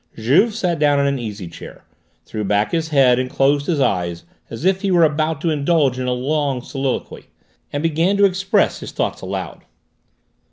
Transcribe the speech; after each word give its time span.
Juve 0.17 0.55
sat 0.55 0.79
down 0.79 0.99
in 0.99 1.05
an 1.05 1.19
easy 1.19 1.47
chair, 1.47 1.83
threw 2.25 2.43
back 2.43 2.71
his 2.71 2.89
head 2.89 3.19
and 3.19 3.29
closed 3.29 3.67
his 3.67 3.79
eyes 3.79 4.23
as 4.49 4.65
if 4.65 4.81
he 4.81 4.89
were 4.89 5.03
about 5.03 5.39
to 5.41 5.51
indulge 5.51 5.99
in 5.99 6.07
a 6.07 6.11
long 6.11 6.63
soliloquy, 6.63 7.27
and 7.71 7.83
began 7.83 8.17
to 8.17 8.25
express 8.25 8.79
his 8.79 8.91
thoughts 8.91 9.21
aloud. 9.21 9.61